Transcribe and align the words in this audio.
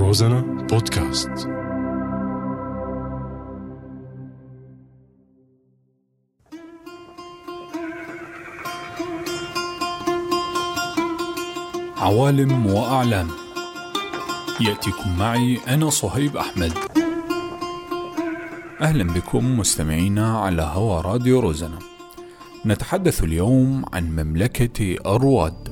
روزانا 0.00 0.40
بودكاست. 0.40 1.30
عوالم 11.96 12.66
وأعلام. 12.66 13.28
يأتيكم 14.60 15.18
معي 15.18 15.58
أنا 15.68 15.90
صهيب 15.90 16.36
أحمد. 16.36 16.72
أهلا 18.80 19.04
بكم 19.04 19.58
مستمعينا 19.58 20.38
على 20.38 20.62
هوا 20.62 21.00
راديو 21.00 21.40
روزانا. 21.40 21.78
نتحدث 22.66 23.24
اليوم 23.24 23.84
عن 23.92 24.16
مملكة 24.16 24.96
أرواد. 25.06 25.69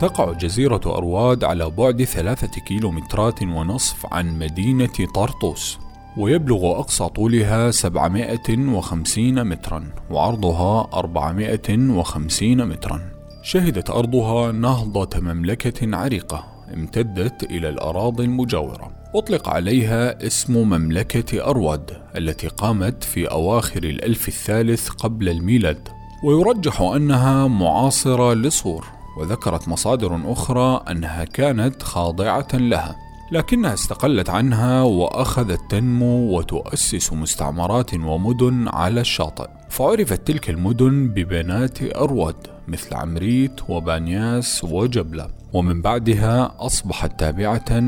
تقع 0.00 0.32
جزيرة 0.32 0.80
أرواد 0.86 1.44
على 1.44 1.70
بعد 1.70 2.04
ثلاثة 2.04 2.60
كيلومترات 2.60 3.42
ونصف 3.42 4.06
عن 4.12 4.38
مدينة 4.38 5.06
طرطوس 5.14 5.78
ويبلغ 6.16 6.78
أقصى 6.78 7.08
طولها 7.08 7.70
750 7.70 9.44
مترا 9.44 9.84
وعرضها 10.10 10.88
450 10.94 12.68
مترا. 12.68 13.00
شهدت 13.42 13.90
أرضها 13.90 14.52
نهضة 14.52 15.20
مملكة 15.20 15.96
عريقة 15.96 16.44
امتدت 16.74 17.42
إلى 17.42 17.68
الأراضي 17.68 18.24
المجاورة. 18.24 18.90
أطلق 19.14 19.48
عليها 19.48 20.26
اسم 20.26 20.56
مملكة 20.56 21.50
أرواد 21.50 21.90
التي 22.16 22.48
قامت 22.48 23.04
في 23.04 23.30
أواخر 23.30 23.82
الألف 23.82 24.28
الثالث 24.28 24.88
قبل 24.88 25.28
الميلاد 25.28 25.88
ويرجح 26.24 26.80
أنها 26.80 27.48
معاصرة 27.48 28.34
لصور 28.34 28.97
وذكرت 29.18 29.68
مصادر 29.68 30.32
أخرى 30.32 30.84
أنها 30.90 31.24
كانت 31.24 31.82
خاضعة 31.82 32.48
لها 32.54 32.96
لكنها 33.32 33.74
استقلت 33.74 34.30
عنها 34.30 34.82
وأخذت 34.82 35.60
تنمو 35.70 36.38
وتؤسس 36.38 37.12
مستعمرات 37.12 37.94
ومدن 37.94 38.68
على 38.68 39.00
الشاطئ. 39.00 39.48
فعرفت 39.68 40.26
تلك 40.26 40.50
المدن 40.50 41.08
ببنات 41.08 41.96
أرواد 41.96 42.46
مثل 42.68 42.94
عمريت 42.94 43.60
وبانياس 43.68 44.64
وجبلة 44.64 45.28
ومن 45.52 45.82
بعدها 45.82 46.54
أصبحت 46.58 47.20
تابعة 47.20 47.82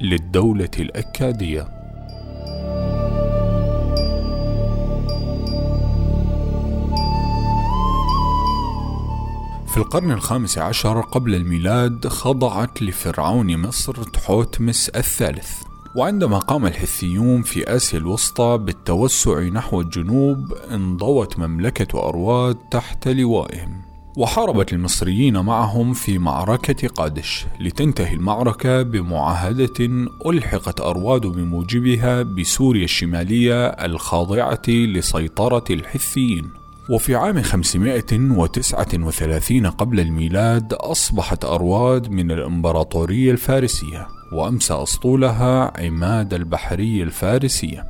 للدولة 0.00 0.70
الأكادية. 0.78 1.83
في 9.74 9.80
القرن 9.80 10.10
الخامس 10.10 10.58
عشر 10.58 11.00
قبل 11.00 11.34
الميلاد 11.34 12.08
خضعت 12.08 12.82
لفرعون 12.82 13.56
مصر 13.56 14.02
تحوتمس 14.02 14.88
الثالث. 14.88 15.62
وعندما 15.96 16.38
قام 16.38 16.66
الحثيون 16.66 17.42
في 17.42 17.76
آسيا 17.76 17.98
الوسطى 17.98 18.58
بالتوسع 18.58 19.40
نحو 19.40 19.80
الجنوب 19.80 20.52
انضوت 20.70 21.38
مملكة 21.38 22.08
أرواد 22.08 22.56
تحت 22.70 23.08
لوائهم. 23.08 23.82
وحاربت 24.16 24.72
المصريين 24.72 25.38
معهم 25.38 25.92
في 25.92 26.18
معركة 26.18 26.88
قادش 26.88 27.46
لتنتهي 27.60 28.14
المعركة 28.14 28.82
بمعاهدة 28.82 30.08
ألحقت 30.26 30.80
أرواد 30.80 31.26
بموجبها 31.26 32.22
بسوريا 32.22 32.84
الشمالية 32.84 33.66
الخاضعة 33.66 34.62
لسيطرة 34.68 35.64
الحثيين. 35.70 36.63
وفي 36.88 37.14
عام 37.14 37.42
539 37.42 39.66
قبل 39.66 40.00
الميلاد 40.00 40.72
أصبحت 40.72 41.44
أرواد 41.44 42.10
من 42.10 42.30
الإمبراطورية 42.30 43.32
الفارسية 43.32 44.06
وأمسى 44.32 44.74
أسطولها 44.74 45.80
عماد 45.80 46.34
البحرية 46.34 47.02
الفارسية 47.02 47.86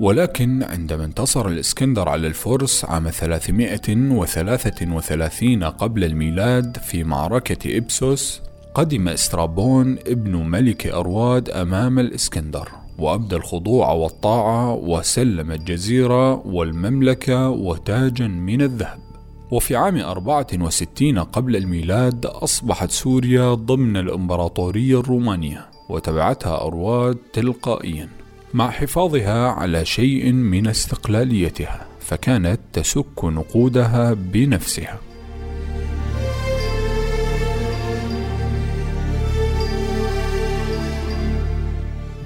ولكن 0.00 0.62
عندما 0.62 1.04
انتصر 1.04 1.48
الإسكندر 1.48 2.08
على 2.08 2.26
الفرس 2.26 2.84
عام 2.84 3.10
333 3.10 5.64
قبل 5.64 6.04
الميلاد 6.04 6.76
في 6.76 7.04
معركة 7.04 7.76
إبسوس 7.76 8.42
قدم 8.74 9.08
إسترابون 9.08 9.98
ابن 10.06 10.36
ملك 10.36 10.86
أرواد 10.86 11.50
أمام 11.50 11.98
الإسكندر. 11.98 12.68
وأبدى 12.98 13.36
الخضوع 13.36 13.92
والطاعة 13.92 14.74
وسلم 14.74 15.52
الجزيرة 15.52 16.46
والمملكة 16.46 17.48
وتاجا 17.48 18.26
من 18.26 18.62
الذهب. 18.62 18.98
وفي 19.50 19.76
عام 19.76 19.96
64 19.96 21.18
قبل 21.18 21.56
الميلاد 21.56 22.26
أصبحت 22.26 22.90
سوريا 22.90 23.54
ضمن 23.54 23.96
الإمبراطورية 23.96 25.00
الرومانية 25.00 25.66
وتبعتها 25.88 26.66
أرواد 26.66 27.16
تلقائيا 27.32 28.08
مع 28.54 28.70
حفاظها 28.70 29.48
على 29.48 29.84
شيء 29.84 30.32
من 30.32 30.66
استقلاليتها 30.66 31.86
فكانت 32.00 32.60
تسك 32.72 33.24
نقودها 33.24 34.12
بنفسها. 34.12 34.98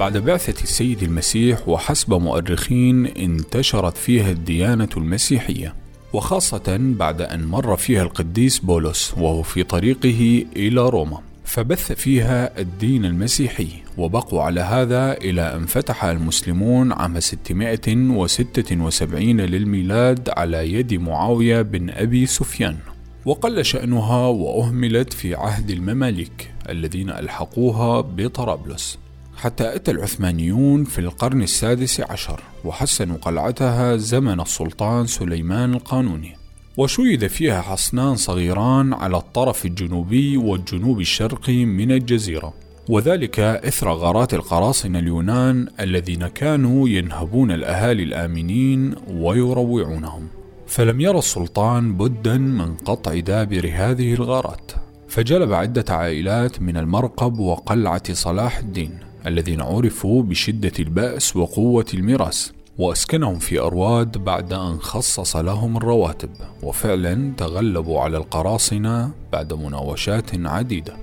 بعد 0.02 0.18
بعثة 0.18 0.62
السيد 0.62 1.02
المسيح 1.02 1.68
وحسب 1.68 2.14
مؤرخين 2.14 3.06
انتشرت 3.06 3.96
فيها 3.96 4.30
الديانة 4.30 4.88
المسيحية 4.96 5.74
وخاصة 6.12 6.76
بعد 6.78 7.22
أن 7.22 7.44
مر 7.44 7.76
فيها 7.76 8.02
القديس 8.02 8.58
بولس 8.58 9.14
وهو 9.16 9.42
في 9.42 9.62
طريقه 9.62 10.44
إلى 10.56 10.88
روما. 10.88 11.18
فبث 11.44 11.92
فيها 11.92 12.60
الدين 12.60 13.04
المسيحي 13.04 13.68
وبقوا 13.98 14.42
على 14.42 14.60
هذا 14.60 15.12
إلى 15.12 15.56
أن 15.56 15.66
فتح 15.66 16.04
المسلمون 16.04 16.92
عام 16.92 17.20
676 17.20 19.40
للميلاد 19.40 20.28
على 20.36 20.72
يد 20.72 20.94
معاوية 20.94 21.62
بن 21.62 21.90
أبي 21.90 22.26
سفيان. 22.26 22.76
وقل 23.24 23.64
شأنها 23.64 24.26
وأهملت 24.26 25.12
في 25.12 25.34
عهد 25.34 25.70
المماليك 25.70 26.50
الذين 26.68 27.10
ألحقوها 27.10 28.00
بطرابلس. 28.00 29.01
حتى 29.42 29.76
أتى 29.76 29.90
العثمانيون 29.90 30.84
في 30.84 30.98
القرن 30.98 31.42
السادس 31.42 32.00
عشر 32.00 32.40
وحسنوا 32.64 33.16
قلعتها 33.16 33.96
زمن 33.96 34.40
السلطان 34.40 35.06
سليمان 35.06 35.74
القانوني. 35.74 36.36
وشيد 36.76 37.26
فيها 37.26 37.60
حصنان 37.60 38.16
صغيران 38.16 38.92
على 38.92 39.16
الطرف 39.16 39.66
الجنوبي 39.66 40.36
والجنوب 40.36 41.00
الشرقي 41.00 41.64
من 41.64 41.92
الجزيرة. 41.92 42.54
وذلك 42.88 43.40
إثر 43.40 43.92
غارات 43.92 44.34
القراصنة 44.34 44.98
اليونان 44.98 45.68
الذين 45.80 46.26
كانوا 46.26 46.88
ينهبون 46.88 47.50
الأهالي 47.50 48.02
الآمنين 48.02 48.94
ويروعونهم. 49.08 50.28
فلم 50.66 51.00
يرى 51.00 51.18
السلطان 51.18 51.94
بدا 51.94 52.38
من 52.38 52.74
قطع 52.74 53.18
دابر 53.18 53.70
هذه 53.74 54.14
الغارات. 54.14 54.72
فجلب 55.08 55.52
عدة 55.52 55.84
عائلات 55.94 56.62
من 56.62 56.76
المرقب 56.76 57.38
وقلعة 57.38 58.12
صلاح 58.12 58.58
الدين. 58.58 59.11
الذين 59.26 59.60
عرفوا 59.60 60.22
بشدة 60.22 60.72
البأس 60.78 61.36
وقوة 61.36 61.86
الميراث 61.94 62.50
وأسكنهم 62.78 63.38
في 63.38 63.60
أرواد 63.60 64.18
بعد 64.18 64.52
أن 64.52 64.78
خصص 64.80 65.36
لهم 65.36 65.76
الرواتب 65.76 66.30
وفعلا 66.62 67.32
تغلبوا 67.36 68.00
على 68.00 68.16
القراصنة 68.16 69.10
بعد 69.32 69.52
مناوشات 69.52 70.30
عديدة. 70.46 70.96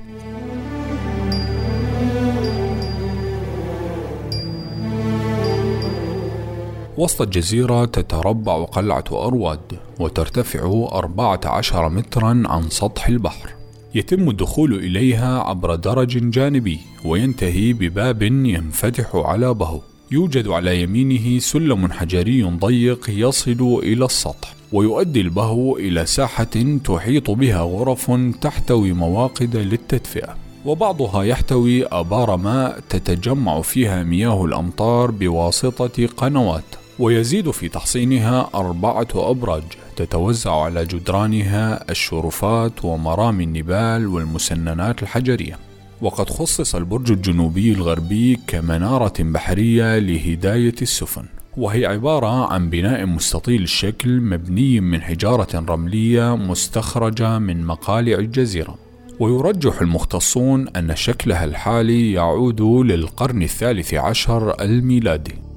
وسط 6.98 7.22
الجزيرة 7.22 7.86
تتربع 7.86 8.64
قلعة 8.64 9.04
أرواد 9.12 9.80
وترتفع 10.00 10.88
14 10.92 11.90
مترا 11.90 12.44
عن 12.46 12.70
سطح 12.70 13.08
البحر. 13.08 13.59
يتم 13.96 14.30
الدخول 14.30 14.74
إليها 14.74 15.40
عبر 15.40 15.76
درج 15.76 16.30
جانبي 16.30 16.80
وينتهي 17.06 17.74
بباب 17.74 18.22
ينفتح 18.24 19.16
على 19.16 19.54
بهو 19.54 19.80
يوجد 20.12 20.48
على 20.48 20.82
يمينه 20.82 21.40
سلم 21.40 21.92
حجري 21.92 22.44
ضيق 22.44 23.10
يصل 23.10 23.80
إلى 23.84 24.06
السطح 24.06 24.54
ويؤدي 24.72 25.22
البهو 25.22 25.78
إلى 25.78 26.06
ساحة 26.06 26.78
تحيط 26.84 27.32
بها 27.32 27.62
غرف 27.62 28.12
تحتوي 28.42 28.94
مواقد 28.94 29.56
للتدفئة. 29.58 30.36
وبعضها 30.66 31.24
يحتوي 31.24 31.86
آبار 31.86 32.38
ماء 32.38 32.80
تتجمع 32.90 33.62
فيها 33.62 34.04
مياه 34.04 34.46
الأمطار 34.46 35.12
بواسطة 35.12 36.08
قنوات 36.18 36.64
ويزيد 37.00 37.52
في 37.52 37.70
تحصينها 37.70 38.50
أربعة 38.56 39.08
أبراج. 39.16 39.64
تتوزع 40.00 40.64
على 40.64 40.86
جدرانها 40.86 41.92
الشرفات 41.92 42.86
ومرامي 42.86 43.44
النبال 43.44 44.08
والمسننات 44.08 45.04
الحجرية. 45.04 45.58
وقد 46.02 46.30
خصص 46.30 46.76
البرج 46.76 47.12
الجنوبي 47.12 47.74
الغربي 47.74 48.40
كمنارة 48.48 49.14
بحرية 49.20 50.00
لهداية 50.00 50.76
السفن. 50.82 51.26
وهي 51.58 51.86
عبارة 51.86 52.54
عن 52.54 52.70
بناء 52.70 53.06
مستطيل 53.06 53.64
الشكل 53.64 54.22
مبني 54.22 54.80
من 54.80 55.02
حجارة 55.02 55.66
رملية 55.70 56.36
مستخرجة 56.36 57.40
من 57.40 57.66
مقالع 57.66 58.18
الجزيرة. 58.18 58.76
ويرجح 59.20 59.82
المختصون 59.82 60.68
أن 60.68 60.96
شكلها 60.96 61.46
الحالي 61.46 62.12
يعود 62.12 62.62
للقرن 62.62 63.44
الثالث 63.44 63.94
عشر 63.94 64.62
الميلادي. 64.62 65.49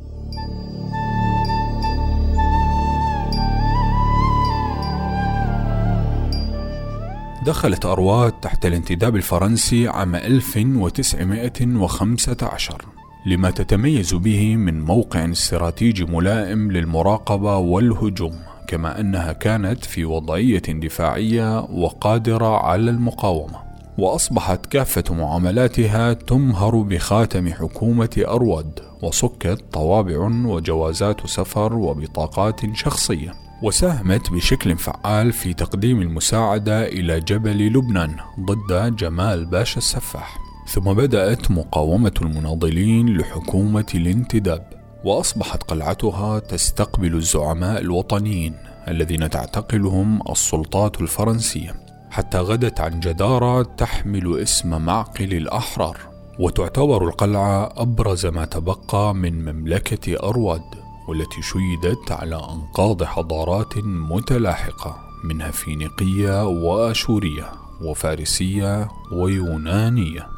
دخلت 7.47 7.85
أرواد 7.85 8.33
تحت 8.33 8.67
الانتداب 8.67 9.17
الفرنسي 9.17 9.89
عام 9.89 10.15
1915 10.15 12.85
لما 13.27 13.51
تتميز 13.51 14.15
به 14.15 14.57
من 14.57 14.81
موقع 14.81 15.31
استراتيجي 15.31 16.05
ملائم 16.05 16.73
للمراقبة 16.73 17.57
والهجوم 17.57 18.35
كما 18.69 19.01
أنها 19.01 19.33
كانت 19.33 19.85
في 19.85 20.05
وضعية 20.05 20.63
دفاعية 20.69 21.61
وقادرة 21.61 22.57
على 22.57 22.91
المقاومة. 22.91 23.59
وأصبحت 23.99 24.67
كافة 24.67 25.15
معاملاتها 25.15 26.13
تمهر 26.13 26.77
بخاتم 26.77 27.53
حكومة 27.53 28.25
أرواد 28.29 28.81
وصكت 29.03 29.65
طوابع 29.73 30.31
وجوازات 30.45 31.27
سفر 31.27 31.75
وبطاقات 31.75 32.77
شخصية. 32.77 33.42
وساهمت 33.63 34.31
بشكل 34.31 34.77
فعال 34.77 35.33
في 35.33 35.55
تقديم 35.55 36.01
المساعدة 36.01 36.87
إلى 36.87 37.21
جبل 37.21 37.67
لبنان 37.67 38.17
ضد 38.41 38.97
جمال 38.97 39.45
باشا 39.47 39.79
السفاح. 39.79 40.39
ثم 40.69 40.93
بدأت 40.93 41.51
مقاومة 41.51 42.15
المناضلين 42.23 43.17
لحكومة 43.17 43.87
الانتداب 43.95 44.73
وأصبحت 45.05 45.63
قلعتها 45.63 46.39
تستقبل 46.39 47.15
الزعماء 47.15 47.81
الوطنيين 47.81 48.55
الذين 48.89 49.31
تعتقلهم 49.31 50.21
السلطات 50.31 51.01
الفرنسية. 51.01 51.75
حتى 52.11 52.39
غدت 52.39 52.81
عن 52.81 53.01
جدارة 53.01 53.63
تحمل 53.63 54.39
اسم 54.39 54.83
معقل 54.83 55.35
الأحرار 55.35 55.99
وتعتبر 56.39 57.09
القلعة 57.09 57.73
أبرز 57.77 58.27
ما 58.27 58.45
تبقى 58.45 59.15
من 59.15 59.53
مملكة 59.53 60.29
أرواد. 60.29 60.82
والتي 61.09 61.43
شيدت 61.43 62.13
على 62.13 62.37
أنقاض 62.37 63.05
حضارات 63.05 63.79
متلاحقة 63.85 64.97
منها 65.25 65.51
فينيقية 65.51 66.47
وأشورية 66.47 67.53
وفارسية 67.81 68.89
ويونانية. 69.13 70.29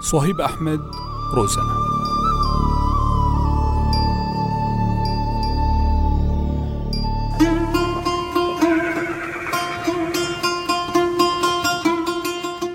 صهيب 0.00 0.40
أحمد 0.40 0.80
روزانا 1.34 1.76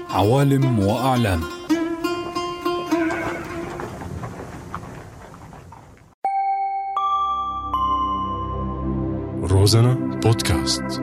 عوالم 0.10 0.80
وأعلام. 0.80 1.57
روزانا 9.68 9.96
بودكاست 10.24 11.02